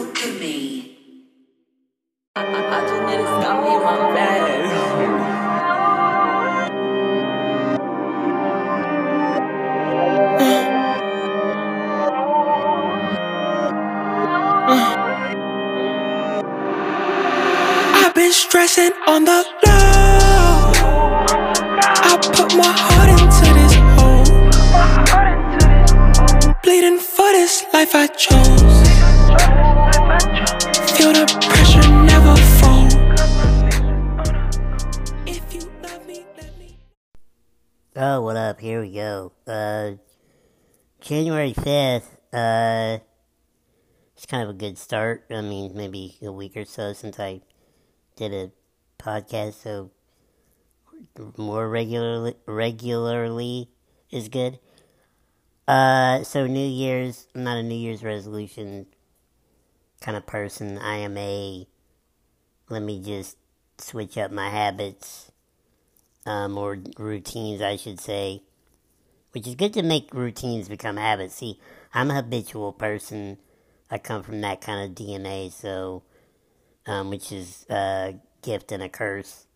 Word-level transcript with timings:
alchemy. 0.00 0.96
I, 2.36 2.42
I, 2.42 2.80
just 2.88 3.02
need 3.06 3.18
to 3.18 3.26
stop 3.36 3.56
me 3.64 3.70
in 3.74 3.80
my. 3.82 3.94
I've 18.02 18.14
been 18.14 18.32
stressing 18.32 18.92
on 19.06 19.24
the 19.24 19.44
low. 19.66 20.72
I 21.82 22.16
put 22.36 22.56
my 22.56 22.72
heart 22.84 23.10
into 23.20 23.46
this 23.58 23.74
hole. 23.96 24.30
Bleeding 26.62 26.98
for 26.98 27.30
this 27.32 27.64
life 27.74 27.94
I 27.94 28.06
chose. 28.06 28.80
Here 38.60 38.82
we 38.82 38.92
go. 38.92 39.32
Uh, 39.46 39.92
January 41.00 41.54
5th, 41.54 42.04
uh, 42.30 43.02
it's 44.14 44.26
kind 44.26 44.42
of 44.42 44.50
a 44.50 44.52
good 44.52 44.76
start. 44.76 45.24
I 45.30 45.40
mean, 45.40 45.72
maybe 45.74 46.18
a 46.20 46.30
week 46.30 46.58
or 46.58 46.66
so 46.66 46.92
since 46.92 47.18
I 47.18 47.40
did 48.16 48.34
a 48.34 48.50
podcast, 49.02 49.54
so 49.62 49.92
more 51.38 51.70
regularly, 51.70 52.34
regularly 52.44 53.70
is 54.10 54.28
good. 54.28 54.58
Uh, 55.66 56.22
so 56.22 56.46
New 56.46 56.68
Year's, 56.68 57.28
I'm 57.34 57.44
not 57.44 57.56
a 57.56 57.62
New 57.62 57.74
Year's 57.74 58.04
resolution 58.04 58.84
kind 60.02 60.18
of 60.18 60.26
person. 60.26 60.76
I 60.76 60.96
am 60.96 61.16
a, 61.16 61.66
let 62.68 62.82
me 62.82 63.00
just 63.00 63.38
switch 63.78 64.18
up 64.18 64.30
my 64.30 64.50
habits 64.50 65.32
um, 66.26 66.58
or 66.58 66.78
routines, 66.98 67.62
I 67.62 67.76
should 67.76 67.98
say. 67.98 68.42
Which 69.32 69.46
is 69.46 69.54
good 69.54 69.72
to 69.74 69.82
make 69.82 70.12
routines 70.12 70.68
become 70.68 70.96
habits. 70.96 71.36
See, 71.36 71.60
I'm 71.94 72.10
a 72.10 72.14
habitual 72.14 72.72
person. 72.72 73.38
I 73.90 73.98
come 73.98 74.22
from 74.22 74.40
that 74.40 74.60
kind 74.60 74.88
of 74.88 74.96
DNA, 74.96 75.52
so, 75.52 76.02
um, 76.86 77.10
which 77.10 77.30
is 77.30 77.64
a 77.70 78.14
gift 78.42 78.72
and 78.72 78.82
a 78.82 78.88
curse. 78.88 79.46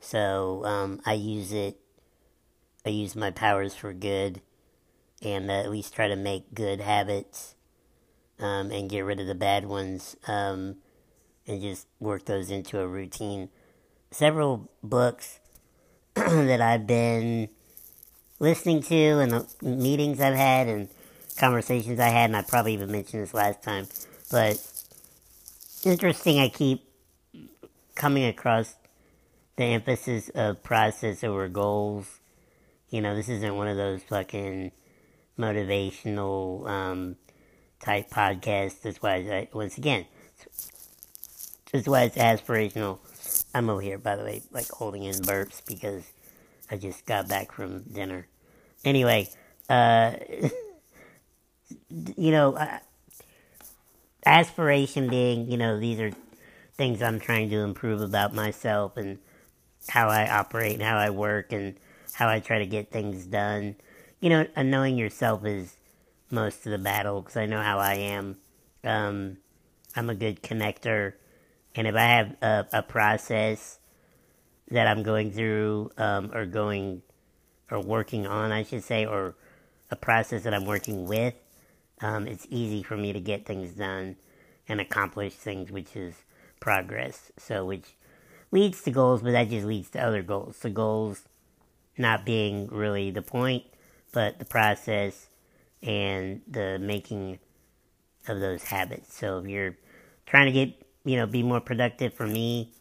So, 0.00 0.64
um, 0.64 1.00
I 1.04 1.14
use 1.14 1.52
it, 1.52 1.78
I 2.86 2.90
use 2.90 3.16
my 3.16 3.30
powers 3.30 3.74
for 3.74 3.92
good, 3.92 4.40
and 5.22 5.50
uh, 5.50 5.54
at 5.54 5.70
least 5.70 5.94
try 5.94 6.08
to 6.08 6.16
make 6.16 6.54
good 6.54 6.80
habits, 6.80 7.56
um, 8.38 8.70
and 8.70 8.90
get 8.90 9.00
rid 9.00 9.18
of 9.20 9.26
the 9.26 9.34
bad 9.34 9.66
ones, 9.66 10.16
um, 10.28 10.76
and 11.46 11.60
just 11.60 11.86
work 11.98 12.24
those 12.26 12.50
into 12.50 12.80
a 12.80 12.86
routine. 12.86 13.48
Several 14.12 14.70
books 14.82 15.40
that 16.14 16.60
I've 16.60 16.86
been 16.86 17.48
listening 18.38 18.82
to 18.82 18.94
and 18.94 19.32
the 19.32 19.46
meetings 19.62 20.20
I've 20.20 20.34
had 20.34 20.68
and 20.68 20.88
conversations 21.38 22.00
I 22.00 22.08
had, 22.08 22.30
and 22.30 22.36
I 22.36 22.42
probably 22.42 22.74
even 22.74 22.90
mentioned 22.90 23.22
this 23.22 23.34
last 23.34 23.62
time, 23.62 23.88
but 24.30 24.60
interesting. 25.84 26.38
I 26.38 26.48
keep 26.48 26.84
coming 27.94 28.24
across 28.24 28.74
the 29.56 29.64
emphasis 29.64 30.30
of 30.30 30.62
process 30.62 31.24
over 31.24 31.48
goals. 31.48 32.20
You 32.90 33.00
know, 33.00 33.14
this 33.14 33.28
isn't 33.28 33.56
one 33.56 33.68
of 33.68 33.76
those 33.76 34.02
fucking 34.04 34.72
motivational 35.38 36.66
um, 36.68 37.16
type 37.80 38.10
podcasts. 38.10 38.82
That's 38.82 39.02
why, 39.02 39.16
I, 39.16 39.48
once 39.52 39.78
again, 39.78 40.06
that's 41.72 41.86
why 41.86 42.04
it's 42.04 42.16
aspirational. 42.16 42.98
I'm 43.54 43.68
over 43.68 43.80
here, 43.80 43.98
by 43.98 44.16
the 44.16 44.24
way, 44.24 44.42
like 44.52 44.68
holding 44.68 45.04
in 45.04 45.14
burps 45.16 45.62
because 45.66 46.04
I 46.70 46.76
just 46.76 47.06
got 47.06 47.28
back 47.28 47.52
from 47.52 47.82
dinner. 47.82 48.26
Anyway, 48.84 49.28
uh, 49.68 50.12
you 52.16 52.30
know, 52.30 52.54
uh, 52.54 52.78
aspiration 54.24 55.08
being, 55.08 55.50
you 55.50 55.56
know, 55.56 55.78
these 55.78 56.00
are 56.00 56.12
things 56.76 57.02
I'm 57.02 57.18
trying 57.20 57.50
to 57.50 57.58
improve 57.58 58.00
about 58.00 58.34
myself 58.34 58.96
and 58.96 59.18
how 59.88 60.08
I 60.08 60.28
operate 60.28 60.74
and 60.74 60.82
how 60.82 60.96
I 60.96 61.10
work 61.10 61.52
and 61.52 61.76
how 62.12 62.28
I 62.28 62.40
try 62.40 62.58
to 62.58 62.66
get 62.66 62.90
things 62.90 63.26
done. 63.26 63.76
You 64.20 64.30
know, 64.30 64.46
knowing 64.56 64.96
yourself 64.96 65.44
is 65.44 65.76
most 66.30 66.66
of 66.66 66.72
the 66.72 66.78
battle 66.78 67.20
because 67.22 67.36
I 67.36 67.46
know 67.46 67.62
how 67.62 67.78
I 67.78 67.94
am. 67.94 68.36
Um, 68.84 69.38
I'm 69.96 70.10
a 70.10 70.14
good 70.14 70.42
connector, 70.42 71.14
and 71.74 71.86
if 71.86 71.94
I 71.94 72.02
have 72.02 72.36
a, 72.42 72.66
a 72.74 72.82
process 72.82 73.78
that 74.70 74.86
I'm 74.86 75.02
going 75.02 75.32
through 75.32 75.90
um, 75.96 76.30
or 76.34 76.46
going 76.46 77.02
or 77.70 77.80
working 77.80 78.26
on, 78.26 78.52
I 78.52 78.62
should 78.62 78.84
say, 78.84 79.06
or 79.06 79.34
a 79.90 79.96
process 79.96 80.42
that 80.42 80.54
I'm 80.54 80.64
working 80.64 81.06
with, 81.06 81.34
um, 82.00 82.26
it's 82.26 82.46
easy 82.50 82.82
for 82.82 82.96
me 82.96 83.12
to 83.12 83.20
get 83.20 83.46
things 83.46 83.72
done 83.72 84.16
and 84.68 84.80
accomplish 84.80 85.34
things, 85.34 85.70
which 85.70 85.96
is 85.96 86.14
progress. 86.60 87.32
So, 87.38 87.64
which 87.64 87.96
leads 88.50 88.82
to 88.82 88.90
goals, 88.90 89.22
but 89.22 89.32
that 89.32 89.48
just 89.48 89.66
leads 89.66 89.90
to 89.90 90.00
other 90.00 90.22
goals. 90.22 90.58
The 90.58 90.70
goals 90.70 91.22
not 91.96 92.24
being 92.24 92.68
really 92.68 93.10
the 93.10 93.22
point, 93.22 93.64
but 94.12 94.38
the 94.38 94.44
process 94.44 95.28
and 95.82 96.42
the 96.46 96.78
making 96.78 97.38
of 98.26 98.40
those 98.40 98.62
habits. 98.64 99.16
So, 99.16 99.38
if 99.38 99.46
you're 99.46 99.76
trying 100.26 100.46
to 100.46 100.52
get, 100.52 100.74
you 101.04 101.16
know, 101.16 101.26
be 101.26 101.42
more 101.42 101.60
productive 101.60 102.14
for 102.14 102.26
me, 102.26 102.72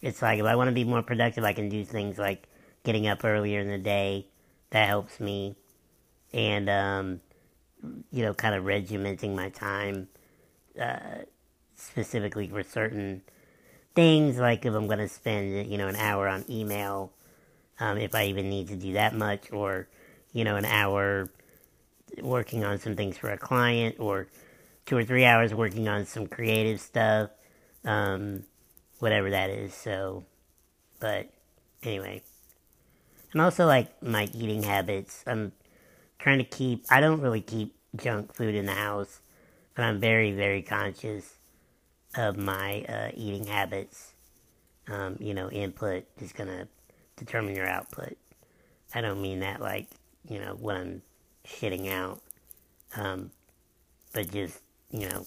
it's 0.00 0.22
like 0.22 0.38
if 0.38 0.46
I 0.46 0.56
want 0.56 0.68
to 0.68 0.74
be 0.74 0.84
more 0.84 1.02
productive, 1.02 1.44
I 1.44 1.52
can 1.52 1.68
do 1.68 1.84
things 1.84 2.18
like 2.18 2.48
getting 2.86 3.08
up 3.08 3.24
earlier 3.24 3.60
in 3.60 3.68
the 3.68 3.78
day. 3.78 4.28
That 4.70 4.86
helps 4.88 5.18
me. 5.20 5.56
And, 6.32 6.70
um, 6.70 7.20
you 8.10 8.22
know, 8.22 8.32
kind 8.32 8.54
of 8.54 8.64
regimenting 8.64 9.34
my 9.34 9.50
time 9.50 10.08
uh, 10.80 11.24
specifically 11.74 12.48
for 12.48 12.62
certain 12.62 13.22
things, 13.94 14.38
like 14.38 14.64
if 14.64 14.72
I'm 14.72 14.86
going 14.86 15.00
to 15.00 15.08
spend, 15.08 15.70
you 15.70 15.76
know, 15.76 15.88
an 15.88 15.96
hour 15.96 16.28
on 16.28 16.44
email, 16.48 17.12
um, 17.80 17.98
if 17.98 18.14
I 18.14 18.26
even 18.26 18.48
need 18.48 18.68
to 18.68 18.76
do 18.76 18.92
that 18.94 19.14
much, 19.14 19.52
or, 19.52 19.88
you 20.32 20.44
know, 20.44 20.56
an 20.56 20.64
hour 20.64 21.28
working 22.22 22.64
on 22.64 22.78
some 22.78 22.94
things 22.94 23.18
for 23.18 23.30
a 23.30 23.38
client, 23.38 23.96
or 23.98 24.28
two 24.86 24.96
or 24.96 25.04
three 25.04 25.24
hours 25.24 25.52
working 25.52 25.88
on 25.88 26.06
some 26.06 26.26
creative 26.26 26.80
stuff, 26.80 27.30
um, 27.84 28.44
whatever 29.00 29.30
that 29.30 29.50
is. 29.50 29.74
So, 29.74 30.24
but 31.00 31.28
anyway. 31.82 32.22
And 33.36 33.42
also, 33.42 33.66
like, 33.66 34.02
my 34.02 34.30
eating 34.32 34.62
habits. 34.62 35.22
I'm 35.26 35.52
trying 36.18 36.38
to 36.38 36.44
keep, 36.44 36.86
I 36.88 37.02
don't 37.02 37.20
really 37.20 37.42
keep 37.42 37.74
junk 37.94 38.34
food 38.34 38.54
in 38.54 38.64
the 38.64 38.72
house, 38.72 39.20
but 39.74 39.84
I'm 39.84 40.00
very, 40.00 40.32
very 40.32 40.62
conscious 40.62 41.34
of 42.16 42.38
my 42.38 42.86
uh, 42.88 43.10
eating 43.14 43.46
habits. 43.46 44.14
Um, 44.88 45.18
you 45.20 45.34
know, 45.34 45.50
input 45.50 46.04
is 46.18 46.32
going 46.32 46.48
to 46.48 46.66
determine 47.16 47.54
your 47.54 47.68
output. 47.68 48.16
I 48.94 49.02
don't 49.02 49.20
mean 49.20 49.40
that 49.40 49.60
like, 49.60 49.88
you 50.26 50.38
know, 50.38 50.56
what 50.58 50.76
I'm 50.76 51.02
shitting 51.46 51.92
out, 51.92 52.22
um, 52.96 53.32
but 54.14 54.30
just, 54.32 54.60
you 54.90 55.10
know, 55.10 55.26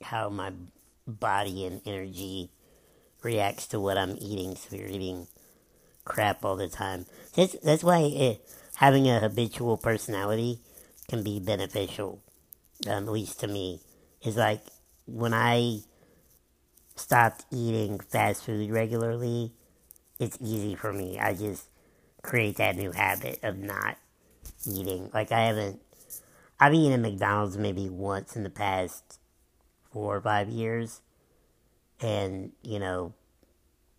how 0.00 0.28
my 0.28 0.52
body 1.08 1.66
and 1.66 1.80
energy 1.86 2.50
reacts 3.24 3.66
to 3.66 3.80
what 3.80 3.98
I'm 3.98 4.16
eating. 4.20 4.54
So 4.54 4.76
you're 4.76 4.86
eating 4.86 5.26
crap 6.06 6.44
all 6.44 6.56
the 6.56 6.68
time. 6.68 7.04
That's, 7.34 7.54
that's 7.62 7.84
why 7.84 7.98
it, 7.98 8.48
having 8.76 9.08
a 9.08 9.20
habitual 9.20 9.76
personality 9.76 10.60
can 11.08 11.22
be 11.22 11.38
beneficial, 11.38 12.22
um, 12.86 13.04
at 13.04 13.12
least 13.12 13.40
to 13.40 13.46
me. 13.46 13.80
Is 14.22 14.36
like 14.36 14.62
when 15.06 15.34
I 15.34 15.80
stopped 16.96 17.44
eating 17.52 18.00
fast 18.00 18.44
food 18.44 18.70
regularly, 18.70 19.52
it's 20.18 20.38
easy 20.40 20.74
for 20.74 20.92
me. 20.92 21.18
I 21.18 21.34
just 21.34 21.68
create 22.22 22.56
that 22.56 22.76
new 22.76 22.92
habit 22.92 23.38
of 23.42 23.58
not 23.58 23.98
eating. 24.66 25.10
Like 25.12 25.30
I 25.30 25.46
haven't, 25.46 25.80
I've 26.58 26.74
eaten 26.74 26.92
at 26.92 27.00
McDonald's 27.00 27.58
maybe 27.58 27.88
once 27.88 28.34
in 28.34 28.42
the 28.42 28.50
past 28.50 29.18
four 29.92 30.16
or 30.16 30.20
five 30.20 30.48
years, 30.48 31.00
and 32.00 32.52
you 32.62 32.78
know, 32.78 33.12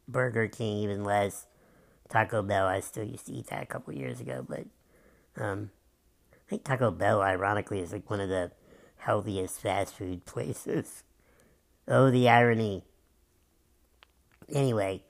Burger 0.08 0.48
King 0.48 0.78
even 0.80 1.04
less. 1.04 1.46
Taco 2.10 2.42
Bell, 2.42 2.66
I 2.66 2.80
still 2.80 3.04
used 3.04 3.28
to 3.28 3.34
eat 3.34 3.48
that 3.48 3.64
a 3.64 3.66
couple 3.66 3.94
years 3.94 4.20
ago, 4.20 4.46
but 4.48 4.66
um, 5.42 5.72
I 6.34 6.50
think 6.50 6.64
Taco 6.64 6.92
Bell, 6.92 7.22
ironically, 7.22 7.80
is 7.80 7.92
like 7.92 8.10
one 8.10 8.22
of 8.22 8.30
the 8.30 8.52
healthiest 8.98 9.60
fast 9.60 9.96
food 9.96 10.26
places. 10.26 11.04
Oh, 11.88 12.10
the 12.12 12.30
irony. 12.30 12.84
Anyway, 14.54 15.04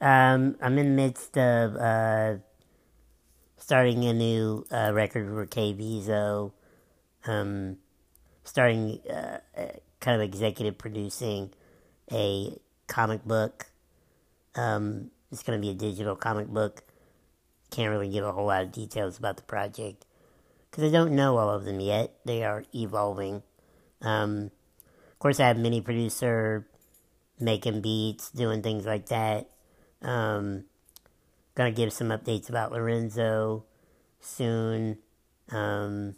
um, 0.00 0.56
I'm 0.60 0.78
in 0.78 0.96
the 0.96 1.02
midst 1.02 1.36
of 1.38 1.76
uh, 1.76 2.34
starting 3.56 4.04
a 4.04 4.12
new 4.12 4.66
uh, 4.70 4.92
record 4.92 5.28
for 5.28 5.46
KVZO. 5.46 6.52
Um, 7.26 7.78
starting 8.46 9.00
uh, 9.10 9.38
kind 10.00 10.14
of 10.14 10.22
executive 10.22 10.78
producing 10.78 11.50
a 12.12 12.56
comic 12.86 13.24
book. 13.24 13.66
Um, 14.54 15.10
it's 15.36 15.42
going 15.42 15.60
to 15.60 15.62
be 15.62 15.70
a 15.70 15.74
digital 15.74 16.16
comic 16.16 16.48
book. 16.48 16.82
Can't 17.70 17.90
really 17.90 18.08
give 18.08 18.24
a 18.24 18.32
whole 18.32 18.46
lot 18.46 18.62
of 18.62 18.72
details 18.72 19.18
about 19.18 19.36
the 19.36 19.42
project 19.42 20.06
because 20.70 20.84
I 20.84 20.90
don't 20.90 21.14
know 21.14 21.36
all 21.36 21.50
of 21.50 21.66
them 21.66 21.78
yet. 21.78 22.14
They 22.24 22.42
are 22.42 22.64
evolving. 22.74 23.42
Um, 24.00 24.50
of 25.12 25.18
course, 25.18 25.38
I 25.38 25.48
have 25.48 25.58
mini 25.58 25.82
producer 25.82 26.66
making 27.38 27.82
beats, 27.82 28.30
doing 28.30 28.62
things 28.62 28.86
like 28.86 29.06
that. 29.06 29.50
Um, 30.00 30.64
gonna 31.54 31.70
give 31.70 31.92
some 31.92 32.08
updates 32.08 32.48
about 32.48 32.72
Lorenzo 32.72 33.64
soon. 34.20 34.96
Um, 35.50 36.14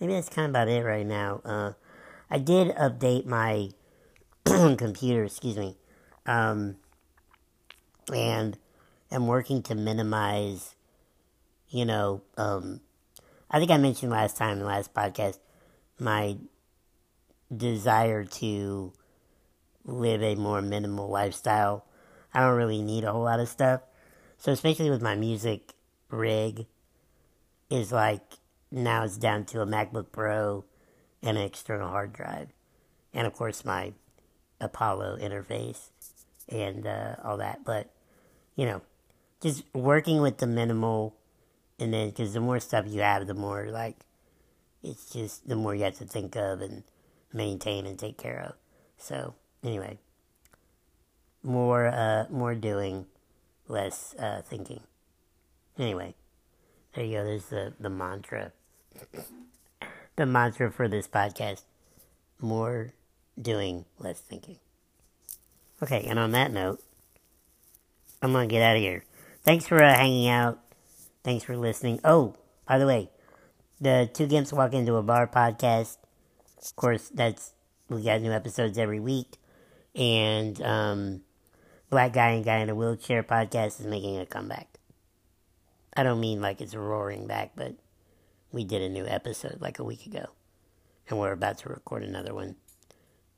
maybe 0.00 0.14
that's 0.14 0.30
kind 0.30 0.46
of 0.46 0.50
about 0.50 0.68
it 0.68 0.82
right 0.82 1.06
now. 1.06 1.42
Uh, 1.44 1.72
I 2.30 2.38
did 2.38 2.74
update 2.76 3.26
my 3.26 3.68
computer, 4.46 5.24
excuse 5.24 5.58
me, 5.58 5.76
um, 6.24 6.76
and 8.12 8.58
am 9.10 9.26
working 9.26 9.62
to 9.64 9.74
minimize, 9.74 10.74
you 11.68 11.84
know, 11.84 12.22
um, 12.36 12.80
I 13.50 13.58
think 13.58 13.70
I 13.70 13.76
mentioned 13.76 14.12
last 14.12 14.36
time 14.36 14.54
in 14.54 14.58
the 14.60 14.64
last 14.64 14.94
podcast 14.94 15.38
my 15.98 16.36
desire 17.54 18.24
to 18.24 18.92
live 19.84 20.22
a 20.22 20.34
more 20.36 20.62
minimal 20.62 21.08
lifestyle. 21.08 21.84
I 22.32 22.40
don't 22.40 22.56
really 22.56 22.82
need 22.82 23.04
a 23.04 23.12
whole 23.12 23.24
lot 23.24 23.40
of 23.40 23.48
stuff. 23.48 23.82
So 24.38 24.52
especially 24.52 24.90
with 24.90 25.02
my 25.02 25.14
music 25.14 25.74
rig 26.08 26.66
is 27.68 27.92
like 27.92 28.22
now 28.70 29.04
it's 29.04 29.16
down 29.16 29.44
to 29.46 29.60
a 29.60 29.66
MacBook 29.66 30.12
Pro 30.12 30.64
and 31.22 31.36
an 31.36 31.44
external 31.44 31.88
hard 31.88 32.12
drive. 32.12 32.48
And 33.12 33.26
of 33.26 33.34
course 33.34 33.64
my 33.64 33.92
Apollo 34.60 35.18
interface 35.20 35.90
and 36.48 36.86
uh, 36.86 37.16
all 37.24 37.38
that. 37.38 37.64
But, 37.64 37.90
you 38.60 38.66
know, 38.66 38.82
just 39.40 39.64
working 39.72 40.20
with 40.20 40.36
the 40.36 40.46
minimal 40.46 41.16
and 41.78 41.94
then 41.94 42.10
because 42.10 42.34
the 42.34 42.40
more 42.40 42.60
stuff 42.60 42.84
you 42.86 43.00
have, 43.00 43.26
the 43.26 43.32
more 43.32 43.70
like 43.70 43.96
it's 44.82 45.08
just 45.08 45.48
the 45.48 45.56
more 45.56 45.74
you 45.74 45.84
have 45.84 45.96
to 45.96 46.04
think 46.04 46.36
of 46.36 46.60
and 46.60 46.82
maintain 47.32 47.86
and 47.86 47.98
take 47.98 48.18
care 48.18 48.38
of. 48.38 48.54
So 48.98 49.32
anyway, 49.64 49.98
more 51.42 51.86
uh, 51.86 52.26
more 52.28 52.54
doing, 52.54 53.06
less 53.66 54.14
uh, 54.18 54.42
thinking. 54.42 54.80
Anyway, 55.78 56.14
there 56.94 57.06
you 57.06 57.16
go. 57.16 57.24
There's 57.24 57.46
the 57.46 57.72
the 57.80 57.88
mantra. 57.88 58.52
the 60.16 60.26
mantra 60.26 60.70
for 60.70 60.86
this 60.86 61.08
podcast: 61.08 61.62
more 62.38 62.92
doing, 63.40 63.86
less 63.98 64.20
thinking. 64.20 64.58
Okay, 65.82 66.04
and 66.06 66.18
on 66.18 66.32
that 66.32 66.52
note, 66.52 66.82
I'm 68.22 68.32
gonna 68.32 68.46
get 68.46 68.62
out 68.62 68.76
of 68.76 68.82
here. 68.82 69.04
Thanks 69.42 69.66
for 69.66 69.82
uh, 69.82 69.94
hanging 69.94 70.28
out. 70.28 70.60
Thanks 71.24 71.44
for 71.44 71.56
listening. 71.56 72.00
Oh, 72.04 72.34
by 72.66 72.78
the 72.78 72.86
way, 72.86 73.10
the 73.80 74.10
Two 74.12 74.26
Gimps 74.26 74.52
Walk 74.52 74.74
Into 74.74 74.96
a 74.96 75.02
Bar 75.02 75.26
podcast. 75.26 75.96
Of 76.62 76.76
course, 76.76 77.10
that's 77.14 77.54
we 77.88 78.02
got 78.02 78.20
new 78.20 78.32
episodes 78.32 78.76
every 78.76 79.00
week, 79.00 79.38
and 79.94 80.60
um, 80.62 81.22
Black 81.88 82.12
Guy 82.12 82.30
and 82.30 82.44
Guy 82.44 82.58
in 82.58 82.68
a 82.68 82.74
Wheelchair 82.74 83.22
podcast 83.22 83.80
is 83.80 83.86
making 83.86 84.18
a 84.18 84.26
comeback. 84.26 84.68
I 85.96 86.02
don't 86.02 86.20
mean 86.20 86.40
like 86.40 86.60
it's 86.60 86.74
roaring 86.74 87.26
back, 87.26 87.52
but 87.56 87.74
we 88.52 88.64
did 88.64 88.82
a 88.82 88.88
new 88.88 89.06
episode 89.06 89.58
like 89.60 89.78
a 89.78 89.84
week 89.84 90.04
ago, 90.06 90.26
and 91.08 91.18
we're 91.18 91.32
about 91.32 91.58
to 91.58 91.70
record 91.70 92.02
another 92.02 92.34
one 92.34 92.56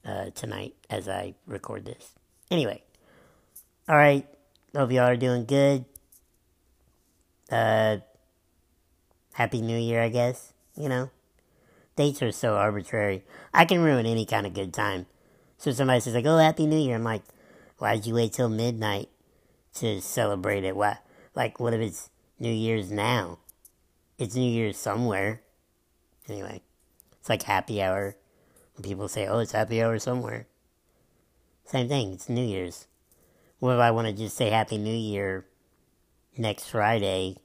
uh, 0.05 0.31
tonight 0.35 0.75
as 0.91 1.09
I 1.09 1.35
record 1.47 1.85
this. 1.85 2.13
Anyway, 2.51 2.83
all 3.89 3.97
right. 3.97 4.27
Hope 4.75 4.91
y'all 4.91 5.05
are 5.05 5.17
doing 5.17 5.45
good. 5.45 5.85
Uh, 7.51 7.99
Happy 9.35 9.61
New 9.61 9.77
Year, 9.77 10.03
I 10.03 10.09
guess. 10.09 10.55
You 10.75 10.89
know, 10.89 11.11
dates 11.95 12.23
are 12.23 12.33
so 12.33 12.55
arbitrary. 12.55 13.23
I 13.53 13.67
can 13.67 13.83
ruin 13.83 14.07
any 14.07 14.25
kind 14.25 14.47
of 14.47 14.55
good 14.55 14.73
time. 14.73 15.05
So 15.59 15.73
somebody 15.73 16.01
says 16.01 16.15
like, 16.15 16.25
"Oh, 16.25 16.39
Happy 16.39 16.67
New 16.67 16.79
Year," 16.79 16.97
I'm 16.97 17.05
like, 17.05 17.23
"Why 17.77 17.97
did 17.97 18.07
you 18.07 18.15
wait 18.15 18.33
till 18.33 18.49
midnight 18.49 19.11
to 19.75 20.01
celebrate 20.01 20.65
it? 20.65 20.75
Why? 20.75 20.99
Like, 21.35 21.61
what 21.61 21.75
if 21.75 21.81
it's 21.81 22.09
New 22.39 22.53
Year's 22.53 22.91
now? 22.91 23.41
It's 24.17 24.35
New 24.35 24.51
Year's 24.51 24.79
somewhere." 24.79 25.43
Anyway, 26.31 26.63
it's 27.21 27.29
like 27.29 27.43
happy 27.43 27.83
hour. 27.83 28.17
People 28.83 29.09
say, 29.09 29.27
"Oh, 29.27 29.41
it's 29.41 29.53
happy 29.53 29.83
hour 29.83 29.99
somewhere," 29.99 30.47
same 31.67 31.89
thing. 31.89 32.15
It's 32.15 32.31
New 32.31 32.45
Year's. 32.45 32.87
What 33.63 33.75
if 33.75 33.81
I 33.81 33.93
want 33.93 34.09
to 34.09 34.13
just 34.13 34.37
say 34.37 34.51
Happy 34.51 34.77
New 34.77 34.93
Year 34.93 35.47
next 36.37 36.71
Friday? 36.71 37.37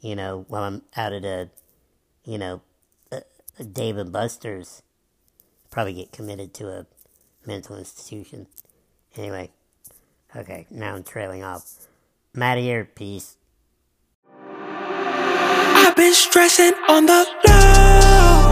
You 0.00 0.16
know, 0.16 0.46
while 0.48 0.62
I'm 0.62 0.80
out 0.96 1.12
at 1.12 1.26
a, 1.26 1.50
you 2.24 2.38
know, 2.38 2.62
a, 3.12 3.20
a 3.58 3.64
Dave 3.64 3.98
and 3.98 4.10
Buster's, 4.10 4.80
probably 5.70 5.92
get 5.92 6.10
committed 6.10 6.54
to 6.54 6.68
a 6.68 6.86
mental 7.44 7.76
institution. 7.76 8.46
Anyway, 9.14 9.50
okay, 10.34 10.66
now 10.70 10.94
I'm 10.94 11.04
trailing 11.04 11.44
off. 11.44 11.86
I'm 12.34 12.42
out 12.42 12.56
of 12.56 12.64
here. 12.64 12.86
Peace. 12.86 13.36
I've 14.42 15.96
been 15.96 16.14
stressing 16.14 16.72
on 16.88 17.04
the 17.04 17.26
low. 17.46 18.46